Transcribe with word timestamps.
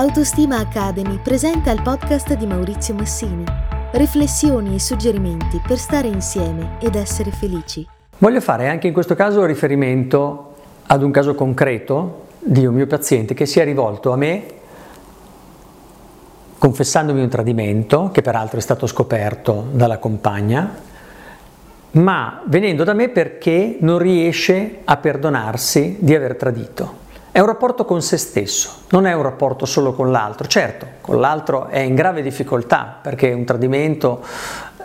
Autostima 0.00 0.56
Academy 0.56 1.18
presenta 1.22 1.70
il 1.70 1.82
podcast 1.82 2.32
di 2.32 2.46
Maurizio 2.46 2.94
Massini. 2.94 3.44
Riflessioni 3.90 4.76
e 4.76 4.80
suggerimenti 4.80 5.60
per 5.60 5.76
stare 5.76 6.08
insieme 6.08 6.78
ed 6.80 6.94
essere 6.94 7.30
felici. 7.30 7.86
Voglio 8.16 8.40
fare 8.40 8.70
anche 8.70 8.86
in 8.86 8.94
questo 8.94 9.14
caso 9.14 9.44
riferimento 9.44 10.54
ad 10.86 11.02
un 11.02 11.10
caso 11.10 11.34
concreto 11.34 12.28
di 12.38 12.64
un 12.64 12.76
mio 12.76 12.86
paziente 12.86 13.34
che 13.34 13.44
si 13.44 13.60
è 13.60 13.64
rivolto 13.64 14.10
a 14.10 14.16
me 14.16 14.44
confessandomi 16.56 17.20
un 17.20 17.28
tradimento, 17.28 18.08
che 18.10 18.22
peraltro 18.22 18.56
è 18.56 18.62
stato 18.62 18.86
scoperto 18.86 19.66
dalla 19.70 19.98
compagna, 19.98 20.76
ma 21.90 22.40
venendo 22.46 22.84
da 22.84 22.94
me 22.94 23.10
perché 23.10 23.76
non 23.80 23.98
riesce 23.98 24.78
a 24.82 24.96
perdonarsi 24.96 25.98
di 26.00 26.14
aver 26.14 26.36
tradito. 26.36 26.99
È 27.32 27.38
un 27.38 27.46
rapporto 27.46 27.84
con 27.84 28.02
se 28.02 28.16
stesso, 28.16 28.70
non 28.90 29.06
è 29.06 29.12
un 29.12 29.22
rapporto 29.22 29.64
solo 29.64 29.92
con 29.92 30.10
l'altro. 30.10 30.48
Certo, 30.48 30.86
con 31.00 31.20
l'altro 31.20 31.68
è 31.68 31.78
in 31.78 31.94
grave 31.94 32.22
difficoltà 32.22 32.98
perché 33.00 33.30
un 33.30 33.44
tradimento 33.44 34.20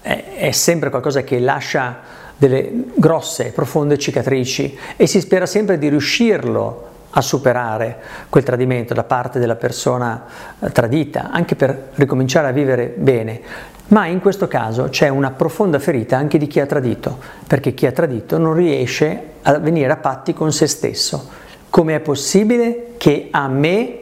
è, 0.00 0.34
è 0.36 0.50
sempre 0.52 0.88
qualcosa 0.88 1.22
che 1.22 1.40
lascia 1.40 1.98
delle 2.36 2.70
grosse, 2.94 3.50
profonde 3.50 3.98
cicatrici 3.98 4.78
e 4.96 5.08
si 5.08 5.20
spera 5.20 5.46
sempre 5.46 5.78
di 5.78 5.88
riuscirlo 5.88 6.86
a 7.10 7.20
superare 7.20 7.98
quel 8.28 8.44
tradimento 8.44 8.94
da 8.94 9.02
parte 9.02 9.40
della 9.40 9.56
persona 9.56 10.24
eh, 10.60 10.70
tradita, 10.70 11.30
anche 11.32 11.56
per 11.56 11.88
ricominciare 11.94 12.46
a 12.46 12.52
vivere 12.52 12.94
bene. 12.96 13.40
Ma 13.88 14.06
in 14.06 14.20
questo 14.20 14.46
caso 14.46 14.84
c'è 14.90 15.08
una 15.08 15.32
profonda 15.32 15.80
ferita 15.80 16.16
anche 16.16 16.38
di 16.38 16.46
chi 16.46 16.60
ha 16.60 16.66
tradito, 16.66 17.18
perché 17.48 17.74
chi 17.74 17.86
ha 17.86 17.92
tradito 17.92 18.38
non 18.38 18.54
riesce 18.54 19.22
a 19.42 19.58
venire 19.58 19.90
a 19.90 19.96
patti 19.96 20.32
con 20.32 20.52
se 20.52 20.68
stesso 20.68 21.46
come 21.78 21.94
è 21.94 22.00
possibile 22.00 22.94
che 22.96 23.28
a 23.30 23.46
me, 23.46 23.98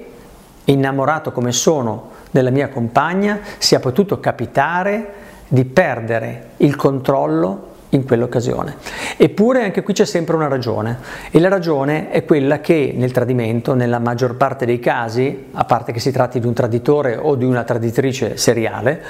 innamorato 0.64 1.30
come 1.30 1.52
sono 1.52 2.08
della 2.30 2.48
mia 2.48 2.70
compagna, 2.70 3.40
sia 3.58 3.80
potuto 3.80 4.18
capitare 4.18 5.08
di 5.46 5.66
perdere 5.66 6.52
il 6.56 6.74
controllo 6.74 7.74
in 7.90 8.06
quell'occasione. 8.06 8.76
Eppure 9.18 9.62
anche 9.64 9.82
qui 9.82 9.92
c'è 9.92 10.06
sempre 10.06 10.36
una 10.36 10.48
ragione 10.48 11.00
e 11.30 11.38
la 11.38 11.50
ragione 11.50 12.08
è 12.08 12.24
quella 12.24 12.62
che 12.62 12.94
nel 12.96 13.12
tradimento, 13.12 13.74
nella 13.74 13.98
maggior 13.98 14.36
parte 14.36 14.64
dei 14.64 14.78
casi, 14.78 15.48
a 15.52 15.64
parte 15.66 15.92
che 15.92 16.00
si 16.00 16.10
tratti 16.10 16.40
di 16.40 16.46
un 16.46 16.54
traditore 16.54 17.18
o 17.18 17.34
di 17.34 17.44
una 17.44 17.62
traditrice 17.62 18.38
seriale, 18.38 19.02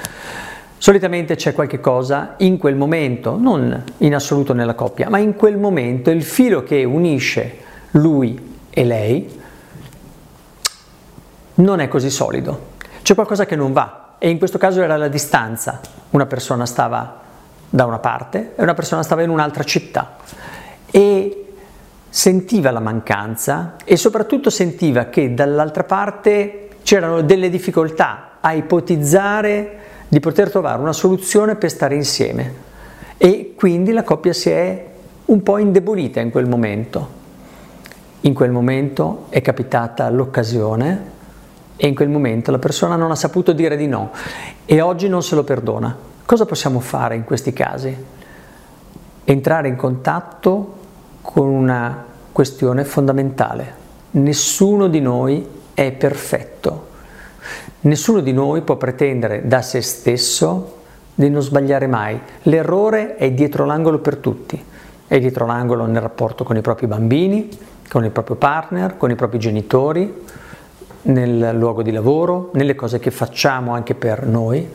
solitamente 0.77 1.35
c'è 1.37 1.53
qualche 1.53 1.79
cosa 1.79 2.33
in 2.39 2.57
quel 2.57 2.75
momento, 2.75 3.37
non 3.39 3.81
in 3.99 4.13
assoluto 4.13 4.51
nella 4.51 4.75
coppia, 4.75 5.07
ma 5.07 5.19
in 5.19 5.37
quel 5.37 5.57
momento 5.57 6.09
il 6.09 6.21
filo 6.21 6.63
che 6.63 6.83
unisce 6.83 7.63
lui 7.91 8.55
e 8.77 8.85
lei 8.85 9.41
non 11.55 11.79
è 11.79 11.87
così 11.87 12.11
solido. 12.11 12.75
C'è 13.01 13.15
qualcosa 13.15 13.47
che 13.47 13.55
non 13.55 13.73
va 13.73 14.17
e 14.19 14.29
in 14.29 14.37
questo 14.37 14.59
caso 14.59 14.83
era 14.83 14.97
la 14.97 15.07
distanza. 15.07 15.79
Una 16.11 16.27
persona 16.27 16.67
stava 16.67 17.21
da 17.67 17.85
una 17.85 17.97
parte 17.97 18.53
e 18.55 18.61
una 18.61 18.75
persona 18.75 19.01
stava 19.01 19.23
in 19.23 19.31
un'altra 19.31 19.63
città 19.63 20.17
e 20.91 21.53
sentiva 22.07 22.69
la 22.69 22.79
mancanza 22.79 23.77
e 23.83 23.97
soprattutto 23.97 24.51
sentiva 24.51 25.05
che 25.05 25.33
dall'altra 25.33 25.83
parte 25.83 26.67
c'erano 26.83 27.21
delle 27.21 27.49
difficoltà 27.49 28.37
a 28.41 28.53
ipotizzare 28.53 29.79
di 30.07 30.19
poter 30.19 30.51
trovare 30.51 30.79
una 30.79 30.93
soluzione 30.93 31.55
per 31.55 31.71
stare 31.71 31.95
insieme 31.95 32.53
e 33.17 33.55
quindi 33.57 33.91
la 33.91 34.03
coppia 34.03 34.33
si 34.33 34.51
è 34.51 34.85
un 35.25 35.41
po' 35.41 35.57
indebolita 35.57 36.19
in 36.19 36.29
quel 36.29 36.45
momento. 36.45 37.16
In 38.21 38.33
quel 38.33 38.51
momento 38.51 39.25
è 39.29 39.41
capitata 39.41 40.09
l'occasione 40.09 41.15
e 41.77 41.87
in 41.87 41.95
quel 41.95 42.09
momento 42.09 42.49
la 42.51 42.57
persona 42.57 42.95
non 42.95 43.11
ha 43.11 43.15
saputo 43.15 43.53
dire 43.53 43.77
di 43.77 43.87
no 43.87 44.11
e 44.65 44.81
oggi 44.81 45.07
non 45.07 45.21
se 45.21 45.35
lo 45.35 45.43
perdona. 45.43 45.95
Cosa 46.25 46.45
possiamo 46.45 46.79
fare 46.79 47.15
in 47.15 47.23
questi 47.23 47.53
casi? 47.53 47.95
Entrare 49.23 49.67
in 49.67 49.75
contatto 49.75 50.75
con 51.21 51.47
una 51.47 52.05
questione 52.31 52.83
fondamentale. 52.83 53.85
Nessuno 54.11 54.87
di 54.87 54.99
noi 54.99 55.47
è 55.73 55.91
perfetto. 55.91 56.87
Nessuno 57.81 58.21
di 58.21 58.33
noi 58.33 58.61
può 58.61 58.75
pretendere 58.75 59.47
da 59.47 59.61
se 59.61 59.81
stesso 59.81 60.75
di 61.13 61.29
non 61.29 61.41
sbagliare 61.41 61.87
mai. 61.87 62.19
L'errore 62.43 63.15
è 63.15 63.31
dietro 63.31 63.65
l'angolo 63.65 63.99
per 63.99 64.17
tutti. 64.17 64.61
È 65.07 65.19
dietro 65.19 65.45
l'angolo 65.45 65.85
nel 65.85 66.01
rapporto 66.01 66.43
con 66.43 66.57
i 66.57 66.61
propri 66.61 66.87
bambini, 66.87 67.49
con 67.89 68.03
il 68.03 68.11
proprio 68.11 68.35
partner, 68.35 68.97
con 68.97 69.11
i 69.11 69.15
propri 69.15 69.39
genitori, 69.39 70.25
nel 71.03 71.55
luogo 71.55 71.81
di 71.81 71.91
lavoro, 71.91 72.51
nelle 72.53 72.75
cose 72.75 72.99
che 72.99 73.11
facciamo 73.11 73.73
anche 73.73 73.95
per 73.95 74.25
noi. 74.25 74.67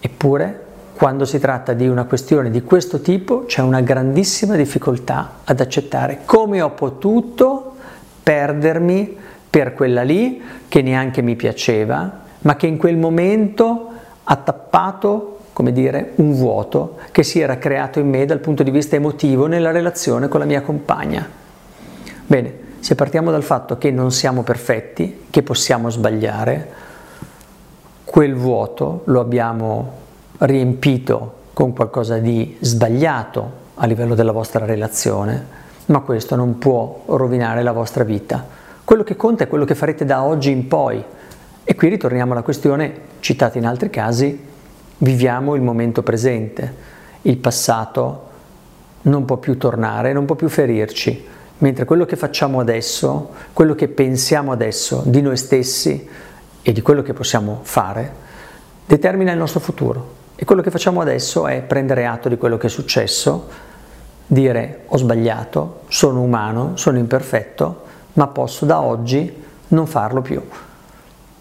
Eppure, 0.00 0.64
quando 0.94 1.24
si 1.24 1.38
tratta 1.38 1.72
di 1.72 1.88
una 1.88 2.04
questione 2.04 2.50
di 2.50 2.62
questo 2.62 3.00
tipo, 3.00 3.44
c'è 3.46 3.62
una 3.62 3.80
grandissima 3.80 4.54
difficoltà 4.56 5.38
ad 5.44 5.60
accettare 5.60 6.20
come 6.24 6.60
ho 6.60 6.70
potuto 6.70 7.74
perdermi 8.22 9.16
per 9.48 9.74
quella 9.74 10.02
lì 10.02 10.42
che 10.68 10.82
neanche 10.82 11.22
mi 11.22 11.36
piaceva, 11.36 12.20
ma 12.40 12.56
che 12.56 12.66
in 12.66 12.76
quel 12.76 12.96
momento 12.96 13.88
ha 14.24 14.36
tappato 14.36 15.38
come 15.52 15.72
dire, 15.72 16.12
un 16.16 16.32
vuoto 16.32 16.96
che 17.10 17.22
si 17.22 17.40
era 17.40 17.58
creato 17.58 17.98
in 17.98 18.08
me 18.08 18.24
dal 18.24 18.38
punto 18.38 18.62
di 18.62 18.70
vista 18.70 18.96
emotivo 18.96 19.46
nella 19.46 19.72
relazione 19.72 20.28
con 20.28 20.40
la 20.40 20.46
mia 20.46 20.62
compagna. 20.62 21.39
Bene, 22.30 22.54
se 22.78 22.94
partiamo 22.94 23.32
dal 23.32 23.42
fatto 23.42 23.76
che 23.76 23.90
non 23.90 24.12
siamo 24.12 24.44
perfetti, 24.44 25.22
che 25.30 25.42
possiamo 25.42 25.90
sbagliare, 25.90 26.68
quel 28.04 28.36
vuoto 28.36 29.02
lo 29.06 29.18
abbiamo 29.18 29.94
riempito 30.38 31.38
con 31.52 31.72
qualcosa 31.72 32.18
di 32.18 32.56
sbagliato 32.60 33.50
a 33.74 33.86
livello 33.86 34.14
della 34.14 34.30
vostra 34.30 34.64
relazione, 34.64 35.44
ma 35.86 35.98
questo 36.02 36.36
non 36.36 36.58
può 36.58 37.02
rovinare 37.06 37.64
la 37.64 37.72
vostra 37.72 38.04
vita. 38.04 38.46
Quello 38.84 39.02
che 39.02 39.16
conta 39.16 39.42
è 39.42 39.48
quello 39.48 39.64
che 39.64 39.74
farete 39.74 40.04
da 40.04 40.22
oggi 40.22 40.52
in 40.52 40.68
poi. 40.68 41.02
E 41.64 41.74
qui 41.74 41.88
ritorniamo 41.88 42.30
alla 42.30 42.42
questione 42.42 42.94
citata 43.18 43.58
in 43.58 43.66
altri 43.66 43.90
casi, 43.90 44.40
viviamo 44.98 45.56
il 45.56 45.62
momento 45.62 46.04
presente. 46.04 46.74
Il 47.22 47.38
passato 47.38 48.28
non 49.02 49.24
può 49.24 49.38
più 49.38 49.58
tornare, 49.58 50.12
non 50.12 50.26
può 50.26 50.36
più 50.36 50.48
ferirci 50.48 51.38
mentre 51.60 51.84
quello 51.84 52.04
che 52.04 52.16
facciamo 52.16 52.60
adesso, 52.60 53.30
quello 53.52 53.74
che 53.74 53.88
pensiamo 53.88 54.52
adesso 54.52 55.02
di 55.04 55.20
noi 55.20 55.36
stessi 55.36 56.08
e 56.62 56.72
di 56.72 56.82
quello 56.82 57.02
che 57.02 57.12
possiamo 57.12 57.60
fare, 57.62 58.28
determina 58.86 59.32
il 59.32 59.38
nostro 59.38 59.60
futuro. 59.60 60.18
E 60.36 60.44
quello 60.44 60.62
che 60.62 60.70
facciamo 60.70 61.00
adesso 61.00 61.46
è 61.46 61.62
prendere 61.62 62.06
atto 62.06 62.28
di 62.28 62.38
quello 62.38 62.56
che 62.56 62.68
è 62.68 62.70
successo, 62.70 63.48
dire 64.26 64.84
ho 64.86 64.96
sbagliato, 64.96 65.80
sono 65.88 66.22
umano, 66.22 66.76
sono 66.76 66.96
imperfetto, 66.98 67.82
ma 68.14 68.26
posso 68.28 68.64
da 68.64 68.80
oggi 68.80 69.42
non 69.68 69.86
farlo 69.86 70.22
più. 70.22 70.42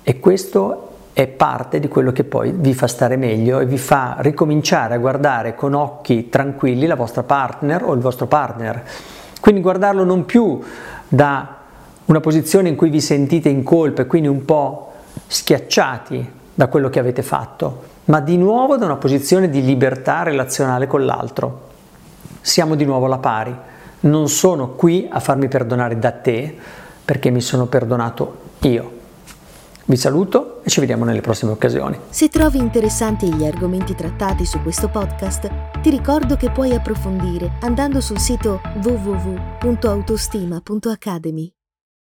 E 0.04 0.20
questo 0.20 0.88
è 1.14 1.28
parte 1.28 1.80
di 1.80 1.88
quello 1.88 2.12
che 2.12 2.26
poi 2.26 2.52
vi 2.54 2.74
fa 2.74 2.88
stare 2.88 3.16
meglio 3.16 3.60
e 3.60 3.66
vi 3.66 3.78
fa 3.78 4.18
ricominciare 4.20 4.96
a 4.96 4.98
guardare 4.98 5.56
con 5.56 5.74
occhi 5.74 6.28
tranquilli 6.30 6.88
la 6.88 6.96
vostra 6.96 7.24
partner 7.24 7.84
o 7.84 7.94
il 7.94 8.00
vostro 8.00 8.28
partner 8.28 8.84
quindi 9.40 9.62
guardarlo 9.62 10.04
non 10.04 10.26
più 10.26 10.62
da 11.08 11.58
una 12.06 12.20
posizione 12.20 12.70
in 12.70 12.76
cui 12.76 12.90
vi 12.90 13.02
sentite 13.02 13.50
in 13.50 13.64
colpa 13.64 14.02
e 14.02 14.08
quindi 14.08 14.28
un 14.28 14.44
po' 14.46 14.94
schiacciati 15.28 16.32
da 16.54 16.68
quello 16.68 16.90
che 16.90 17.00
avete 17.00 17.22
fatto, 17.22 17.84
ma 18.06 18.20
di 18.20 18.38
nuovo 18.38 18.78
da 18.78 18.86
una 18.86 18.98
posizione 18.98 19.50
di 19.50 19.64
libertà 19.64 20.24
relazionale 20.24 20.88
con 20.88 21.06
l'altro. 21.06 21.68
Siamo 22.42 22.76
di 22.76 22.86
nuovo 22.86 23.06
alla 23.06 23.20
pari. 23.20 23.56
Non 24.02 24.28
sono 24.30 24.70
qui 24.70 25.08
a 25.10 25.20
farmi 25.20 25.48
perdonare 25.48 26.00
da 26.00 26.12
te 26.12 26.58
perché 27.06 27.30
mi 27.30 27.42
sono 27.42 27.66
perdonato 27.68 28.38
io. 28.60 28.99
Vi 29.90 29.98
saluto 29.98 30.62
e 30.64 30.70
ci 30.70 30.80
vediamo 30.82 31.04
nelle 31.04 31.20
prossime 31.20 31.52
occasioni. 31.52 31.98
Se 32.12 32.28
trovi 32.28 32.60
interessanti 32.60 33.34
gli 33.34 33.44
argomenti 33.44 33.96
trattati 33.96 34.46
su 34.46 34.62
questo 34.62 34.88
podcast, 34.88 35.50
ti 35.82 35.90
ricordo 35.90 36.36
che 36.36 36.52
puoi 36.52 36.76
approfondire 36.76 37.54
andando 37.62 38.00
sul 38.00 38.20
sito 38.20 38.62
www.autostima.academy. 38.84 41.59